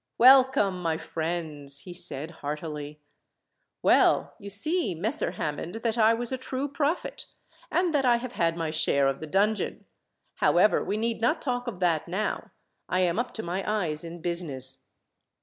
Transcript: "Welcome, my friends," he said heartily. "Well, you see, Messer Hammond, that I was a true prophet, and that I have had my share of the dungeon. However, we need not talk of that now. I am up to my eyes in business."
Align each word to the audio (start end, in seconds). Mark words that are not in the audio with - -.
"Welcome, 0.17 0.81
my 0.81 0.97
friends," 0.97 1.81
he 1.81 1.93
said 1.93 2.31
heartily. 2.41 2.99
"Well, 3.83 4.33
you 4.39 4.49
see, 4.49 4.95
Messer 4.95 5.33
Hammond, 5.33 5.75
that 5.83 5.95
I 5.95 6.15
was 6.15 6.31
a 6.31 6.39
true 6.39 6.67
prophet, 6.67 7.27
and 7.69 7.93
that 7.93 8.03
I 8.03 8.15
have 8.15 8.31
had 8.33 8.57
my 8.57 8.71
share 8.71 9.05
of 9.05 9.19
the 9.19 9.27
dungeon. 9.27 9.85
However, 10.37 10.83
we 10.83 10.97
need 10.97 11.21
not 11.21 11.39
talk 11.39 11.67
of 11.67 11.79
that 11.81 12.07
now. 12.07 12.49
I 12.89 13.01
am 13.01 13.19
up 13.19 13.31
to 13.35 13.43
my 13.43 13.63
eyes 13.63 14.03
in 14.03 14.21
business." 14.23 14.85